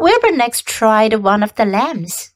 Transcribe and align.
Wilbur 0.00 0.32
next 0.32 0.64
tried 0.64 1.12
one 1.12 1.42
of 1.42 1.54
the 1.56 1.66
lambs. 1.66 2.32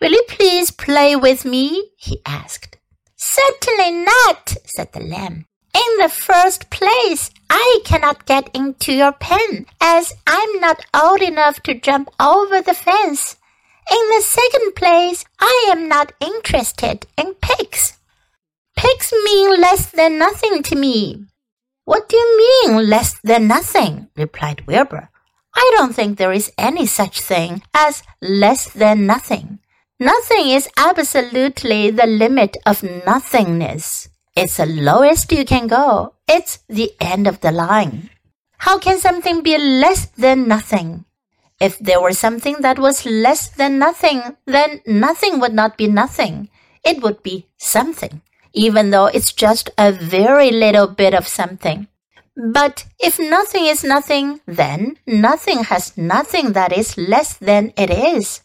Will 0.00 0.12
you 0.12 0.24
please 0.28 0.70
play 0.70 1.14
with 1.14 1.44
me? 1.44 1.90
he 1.98 2.22
asked. 2.24 2.78
Certainly 3.16 4.04
not, 4.04 4.54
said 4.64 4.90
the 4.94 5.00
lamb. 5.00 5.44
In 5.74 5.96
the 5.98 6.08
first 6.08 6.70
place, 6.70 7.30
I 7.50 7.80
cannot 7.84 8.24
get 8.24 8.48
into 8.54 8.94
your 8.94 9.12
pen, 9.12 9.66
as 9.78 10.14
I'm 10.26 10.58
not 10.58 10.86
old 10.94 11.20
enough 11.20 11.62
to 11.64 11.78
jump 11.78 12.08
over 12.18 12.62
the 12.62 12.72
fence. 12.72 13.36
In 13.92 14.08
the 14.16 14.22
second 14.22 14.74
place, 14.74 15.26
I 15.38 15.68
am 15.70 15.86
not 15.86 16.12
interested 16.18 17.06
in 17.18 17.34
pigs. 17.42 17.98
Pigs 18.74 19.12
mean 19.24 19.60
less 19.60 19.90
than 19.90 20.16
nothing 20.16 20.62
to 20.62 20.76
me. 20.76 21.26
What 21.84 22.08
do 22.08 22.16
you 22.16 22.38
mean, 22.38 22.88
less 22.88 23.20
than 23.22 23.48
nothing? 23.48 24.08
replied 24.16 24.66
Wilbur. 24.66 25.10
I 25.54 25.72
don't 25.76 25.94
think 25.94 26.18
there 26.18 26.32
is 26.32 26.52
any 26.56 26.86
such 26.86 27.20
thing 27.20 27.62
as 27.74 28.02
less 28.20 28.72
than 28.72 29.06
nothing. 29.06 29.58
Nothing 29.98 30.48
is 30.48 30.68
absolutely 30.76 31.90
the 31.90 32.06
limit 32.06 32.56
of 32.64 32.82
nothingness. 32.82 34.08
It's 34.34 34.56
the 34.56 34.66
lowest 34.66 35.30
you 35.32 35.44
can 35.44 35.66
go. 35.66 36.14
It's 36.26 36.60
the 36.68 36.92
end 37.00 37.26
of 37.26 37.40
the 37.40 37.52
line. 37.52 38.08
How 38.58 38.78
can 38.78 38.98
something 38.98 39.42
be 39.42 39.58
less 39.58 40.06
than 40.06 40.48
nothing? 40.48 41.04
If 41.60 41.78
there 41.78 42.00
were 42.00 42.14
something 42.14 42.62
that 42.62 42.78
was 42.78 43.04
less 43.04 43.48
than 43.48 43.78
nothing, 43.78 44.22
then 44.46 44.80
nothing 44.86 45.40
would 45.40 45.52
not 45.52 45.76
be 45.76 45.88
nothing. 45.88 46.48
It 46.82 47.02
would 47.02 47.22
be 47.22 47.48
something, 47.58 48.22
even 48.54 48.90
though 48.90 49.06
it's 49.06 49.32
just 49.32 49.68
a 49.76 49.92
very 49.92 50.50
little 50.50 50.86
bit 50.86 51.12
of 51.12 51.28
something. 51.28 51.88
But 52.40 52.86
if 52.98 53.18
nothing 53.18 53.66
is 53.66 53.84
nothing, 53.84 54.40
then 54.46 54.96
nothing 55.06 55.64
has 55.64 55.96
nothing 55.98 56.52
that 56.52 56.72
is 56.72 56.96
less 56.96 57.34
than 57.36 57.74
it 57.76 57.90
is. 57.90 58.40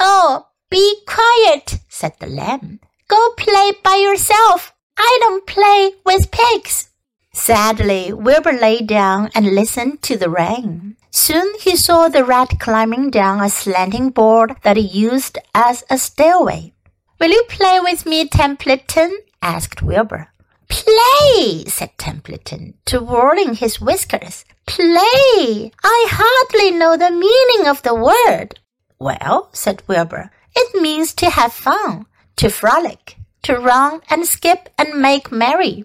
Oh, 0.00 0.48
be 0.70 1.02
quiet, 1.06 1.78
said 1.88 2.14
the 2.18 2.26
lamb. 2.26 2.80
Go 3.06 3.30
play 3.36 3.72
by 3.84 3.94
yourself. 3.96 4.72
I 4.98 5.18
don't 5.20 5.46
play 5.46 5.92
with 6.04 6.32
pigs. 6.32 6.88
Sadly, 7.32 8.12
Wilbur 8.12 8.54
lay 8.54 8.80
down 8.80 9.30
and 9.36 9.54
listened 9.54 10.02
to 10.02 10.16
the 10.16 10.28
rain. 10.28 10.96
Soon 11.10 11.54
he 11.60 11.76
saw 11.76 12.08
the 12.08 12.24
rat 12.24 12.58
climbing 12.58 13.10
down 13.10 13.40
a 13.40 13.48
slanting 13.48 14.10
board 14.10 14.56
that 14.62 14.76
he 14.76 14.82
used 14.82 15.38
as 15.54 15.84
a 15.88 15.96
stairway. 15.96 16.72
Will 17.20 17.30
you 17.30 17.44
play 17.48 17.78
with 17.80 18.04
me, 18.04 18.26
Templeton? 18.26 19.16
asked 19.40 19.80
Wilbur. 19.80 20.28
Play, 20.68 21.64
said 21.66 21.96
Templeton, 21.98 22.74
twirling 22.84 23.54
his 23.54 23.80
whiskers. 23.80 24.44
Play! 24.66 25.72
I 25.82 26.06
hardly 26.10 26.70
know 26.70 26.96
the 26.96 27.10
meaning 27.10 27.68
of 27.68 27.82
the 27.82 27.94
word. 27.94 28.60
Well, 28.98 29.48
said 29.52 29.82
Wilbur, 29.86 30.30
it 30.54 30.80
means 30.82 31.14
to 31.14 31.30
have 31.30 31.52
fun, 31.52 32.06
to 32.36 32.50
frolic, 32.50 33.16
to 33.42 33.56
run 33.56 34.00
and 34.10 34.26
skip 34.26 34.68
and 34.76 35.00
make 35.00 35.32
merry. 35.32 35.84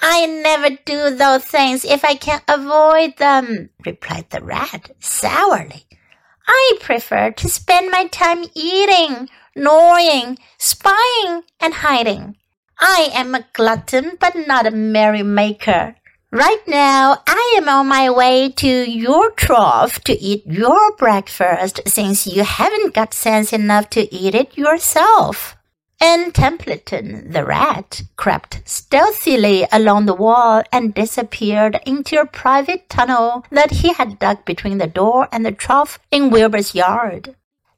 I 0.00 0.26
never 0.26 0.70
do 0.84 1.10
those 1.14 1.44
things 1.44 1.84
if 1.84 2.04
I 2.04 2.14
can 2.14 2.40
avoid 2.48 3.18
them, 3.18 3.70
replied 3.86 4.30
the 4.30 4.40
rat 4.40 4.90
sourly. 4.98 5.86
I 6.46 6.72
prefer 6.80 7.30
to 7.30 7.48
spend 7.48 7.90
my 7.90 8.08
time 8.08 8.44
eating, 8.54 9.28
gnawing, 9.54 10.38
spying, 10.58 11.42
and 11.60 11.74
hiding. 11.74 12.36
I 12.84 13.10
am 13.14 13.32
a 13.36 13.46
glutton, 13.52 14.16
but 14.18 14.34
not 14.34 14.66
a 14.66 14.72
merry 14.72 15.22
maker. 15.22 15.94
Right 16.32 16.66
now, 16.66 17.22
I 17.28 17.54
am 17.56 17.68
on 17.68 17.86
my 17.86 18.10
way 18.10 18.50
to 18.56 18.66
your 18.66 19.30
trough 19.30 20.00
to 20.00 20.18
eat 20.18 20.42
your 20.46 20.96
breakfast 20.96 21.80
since 21.86 22.26
you 22.26 22.42
haven't 22.42 22.92
got 22.92 23.14
sense 23.14 23.52
enough 23.52 23.88
to 23.90 24.12
eat 24.12 24.34
it 24.34 24.58
yourself. 24.58 25.56
And 26.00 26.34
Templeton, 26.34 27.30
the 27.30 27.44
rat, 27.44 28.02
crept 28.16 28.62
stealthily 28.64 29.64
along 29.70 30.06
the 30.06 30.16
wall 30.16 30.64
and 30.72 30.92
disappeared 30.92 31.78
into 31.86 32.20
a 32.20 32.26
private 32.26 32.88
tunnel 32.88 33.46
that 33.52 33.70
he 33.70 33.92
had 33.92 34.18
dug 34.18 34.44
between 34.44 34.78
the 34.78 34.88
door 34.88 35.28
and 35.30 35.46
the 35.46 35.52
trough 35.52 36.00
in 36.10 36.30
Wilbur's 36.30 36.74
yard. 36.74 37.36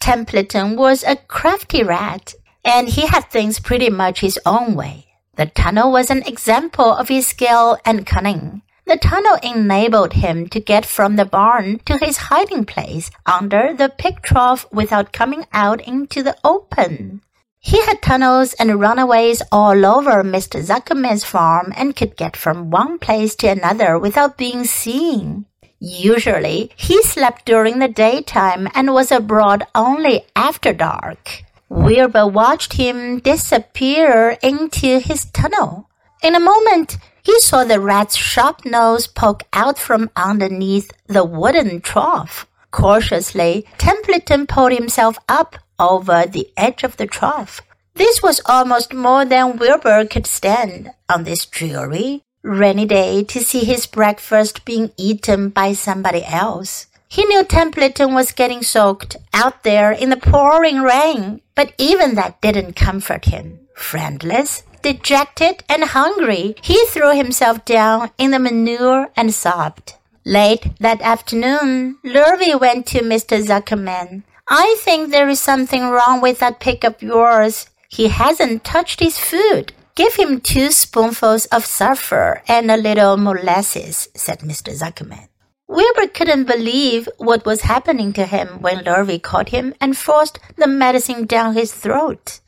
Templeton 0.00 0.74
was 0.74 1.04
a 1.04 1.16
crafty 1.16 1.82
rat, 1.82 2.34
and 2.66 2.88
he 2.88 3.06
had 3.06 3.30
things 3.30 3.60
pretty 3.60 3.88
much 3.88 4.20
his 4.20 4.38
own 4.44 4.74
way. 4.74 5.06
The 5.36 5.46
tunnel 5.46 5.92
was 5.92 6.10
an 6.10 6.22
example 6.26 6.92
of 6.92 7.08
his 7.08 7.26
skill 7.26 7.78
and 7.84 8.04
cunning. 8.04 8.62
The 8.86 8.96
tunnel 8.96 9.38
enabled 9.42 10.14
him 10.14 10.48
to 10.48 10.60
get 10.60 10.84
from 10.86 11.16
the 11.16 11.24
barn 11.24 11.80
to 11.86 11.98
his 11.98 12.28
hiding 12.28 12.64
place 12.64 13.10
under 13.24 13.74
the 13.74 13.88
pig 13.88 14.22
trough 14.22 14.66
without 14.72 15.12
coming 15.12 15.46
out 15.52 15.80
into 15.80 16.22
the 16.22 16.36
open. 16.44 17.20
He 17.58 17.84
had 17.84 18.00
tunnels 18.00 18.54
and 18.54 18.80
runaways 18.80 19.42
all 19.50 19.84
over 19.84 20.22
Mr. 20.22 20.62
Zuckerman's 20.62 21.24
farm 21.24 21.72
and 21.76 21.96
could 21.96 22.16
get 22.16 22.36
from 22.36 22.70
one 22.70 22.98
place 22.98 23.34
to 23.36 23.48
another 23.48 23.98
without 23.98 24.38
being 24.38 24.64
seen. 24.64 25.46
Usually, 25.80 26.70
he 26.76 27.02
slept 27.02 27.44
during 27.44 27.80
the 27.80 27.88
daytime 27.88 28.68
and 28.74 28.94
was 28.94 29.10
abroad 29.10 29.66
only 29.74 30.22
after 30.36 30.72
dark. 30.72 31.42
Wilbur 31.68 32.26
watched 32.26 32.74
him 32.74 33.18
disappear 33.18 34.38
into 34.42 35.00
his 35.00 35.24
tunnel. 35.26 35.88
In 36.22 36.34
a 36.34 36.40
moment, 36.40 36.98
he 37.22 37.40
saw 37.40 37.64
the 37.64 37.80
rat's 37.80 38.16
sharp 38.16 38.64
nose 38.64 39.06
poke 39.06 39.42
out 39.52 39.78
from 39.78 40.10
underneath 40.14 40.92
the 41.06 41.24
wooden 41.24 41.80
trough. 41.80 42.46
Cautiously, 42.70 43.66
Templeton 43.78 44.46
pulled 44.46 44.72
himself 44.72 45.18
up 45.28 45.56
over 45.78 46.24
the 46.26 46.48
edge 46.56 46.84
of 46.84 46.96
the 46.96 47.06
trough. 47.06 47.62
This 47.94 48.22
was 48.22 48.40
almost 48.46 48.92
more 48.92 49.24
than 49.24 49.56
Wilbur 49.56 50.04
could 50.06 50.26
stand 50.26 50.90
on 51.08 51.24
this 51.24 51.46
dreary, 51.46 52.22
rainy 52.42 52.84
day 52.84 53.24
to 53.24 53.40
see 53.40 53.64
his 53.64 53.86
breakfast 53.86 54.64
being 54.64 54.92
eaten 54.96 55.48
by 55.48 55.72
somebody 55.72 56.24
else. 56.24 56.86
He 57.08 57.24
knew 57.24 57.44
Templeton 57.44 58.14
was 58.14 58.32
getting 58.32 58.62
soaked 58.62 59.16
out 59.32 59.62
there 59.62 59.92
in 59.92 60.10
the 60.10 60.16
pouring 60.16 60.80
rain, 60.80 61.40
but 61.54 61.72
even 61.78 62.14
that 62.14 62.40
didn't 62.40 62.74
comfort 62.74 63.26
him. 63.26 63.60
Friendless, 63.74 64.62
dejected, 64.82 65.62
and 65.68 65.84
hungry, 65.84 66.56
he 66.62 66.84
threw 66.86 67.14
himself 67.14 67.64
down 67.64 68.10
in 68.18 68.30
the 68.30 68.38
manure 68.38 69.10
and 69.16 69.32
sobbed. 69.32 69.94
Late 70.24 70.70
that 70.80 71.00
afternoon, 71.02 71.98
Lurvy 72.04 72.58
went 72.58 72.86
to 72.86 73.00
Mr. 73.02 73.40
Zuckerman. 73.40 74.24
I 74.48 74.76
think 74.80 75.10
there 75.10 75.28
is 75.28 75.40
something 75.40 75.88
wrong 75.88 76.20
with 76.20 76.40
that 76.40 76.60
pig 76.60 76.84
of 76.84 77.00
yours. 77.02 77.68
He 77.88 78.08
hasn't 78.08 78.64
touched 78.64 79.00
his 79.00 79.18
food. 79.18 79.72
Give 79.94 80.14
him 80.16 80.40
two 80.40 80.72
spoonfuls 80.72 81.46
of 81.46 81.64
sulfur 81.64 82.42
and 82.48 82.70
a 82.70 82.76
little 82.76 83.16
molasses, 83.16 84.08
said 84.14 84.40
Mr. 84.40 84.74
Zuckerman. 84.74 85.28
Wilbur 85.68 86.06
couldn't 86.08 86.44
believe 86.44 87.08
what 87.18 87.44
was 87.44 87.62
happening 87.62 88.12
to 88.12 88.24
him 88.24 88.60
when 88.60 88.84
Lurvy 88.84 89.20
caught 89.20 89.48
him 89.48 89.74
and 89.80 89.96
forced 89.96 90.38
the 90.56 90.66
medicine 90.66 91.26
down 91.26 91.54
his 91.54 91.72
throat. 91.72 92.40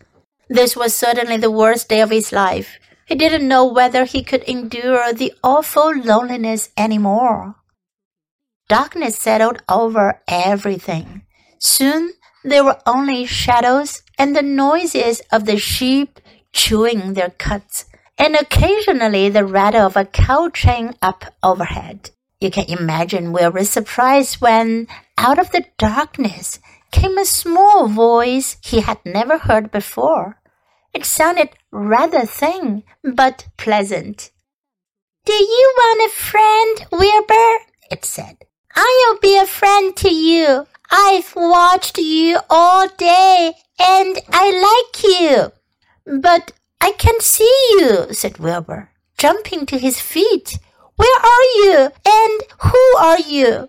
This 0.49 0.77
was 0.77 0.95
certainly 0.95 1.37
the 1.37 1.51
worst 1.51 1.89
day 1.89 2.01
of 2.01 2.11
his 2.11 2.33
life. 2.33 2.79
He 3.07 3.15
didn't 3.15 3.49
know 3.49 3.65
whether 3.67 4.05
he 4.05 4.23
could 4.23 4.43
endure 4.45 5.13
the 5.13 5.33
awful 5.43 5.95
loneliness 5.97 6.71
any 6.77 6.99
more. 6.99 7.57
Darkness 8.69 9.17
settled 9.17 9.63
over 9.69 10.23
everything. 10.29 11.23
Soon 11.59 12.13
there 12.45 12.65
were 12.65 12.79
only 12.87 13.27
shadows 13.27 14.03
and 14.19 14.37
the 14.37 14.43
noises 14.43 15.23
of 15.33 15.45
the 15.45 15.59
sheep 15.59 16.21
chewing 16.53 17.15
their 17.15 17.31
cuts, 17.31 17.87
and 18.17 18.35
occasionally 18.37 19.29
the 19.29 19.45
rattle 19.45 19.87
of 19.87 19.97
a 19.97 20.05
cow 20.05 20.49
chain 20.49 20.95
up 21.03 21.25
overhead. 21.43 22.11
You 22.41 22.51
can 22.51 22.67
imagine 22.69 23.33
Wilbur's 23.33 23.71
surprise 23.71 24.41
when, 24.41 24.87
out 25.17 25.39
of 25.39 25.51
the 25.51 25.65
darkness, 25.77 26.61
came 26.93 27.19
a 27.19 27.25
small 27.25 27.89
voice 27.89 28.57
he 28.63 28.81
had 28.81 28.99
never 29.05 29.39
heard 29.39 29.71
before. 29.73 30.41
It 30.95 31.05
sounded 31.05 31.51
rather 31.71 32.25
thin, 32.25 32.85
but 33.03 33.49
pleasant. 33.57 34.31
Do 35.25 35.33
you 35.33 35.75
want 35.77 36.11
a 36.11 36.15
friend, 36.15 36.87
Wilbur? 36.93 37.65
it 37.91 38.05
said. 38.05 38.39
I'll 38.75 39.19
be 39.19 39.37
a 39.37 39.47
friend 39.47 39.97
to 39.97 40.15
you. 40.15 40.67
I've 40.91 41.35
watched 41.35 41.99
you 41.99 42.39
all 42.49 42.89
day 42.89 43.53
and 43.79 44.19
I 44.31 44.91
like 44.93 45.03
you. 45.05 45.53
But 46.21 46.53
I 46.81 46.93
can't 46.93 47.23
see 47.23 47.53
you, 47.73 48.13
said 48.13 48.39
Wilbur, 48.39 48.91
jumping 49.19 49.67
to 49.67 49.79
his 49.79 50.01
feet. 50.01 50.59
Where 50.99 51.21
are 51.35 51.47
you? 51.63 51.91
And 52.05 52.43
who 52.61 52.85
are 52.99 53.21
you? 53.21 53.69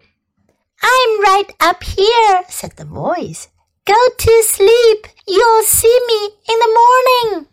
I'm 0.82 1.22
right 1.22 1.52
up 1.60 1.84
here, 1.84 2.44
said 2.50 2.72
the 2.76 2.86
voice. 2.86 3.50
Go 3.86 4.00
to 4.18 4.44
sleep. 4.44 5.08
You'll 5.28 5.64
see 5.64 6.00
me 6.08 6.26
in 6.50 6.58
the 6.60 6.80
morning. 6.82 7.49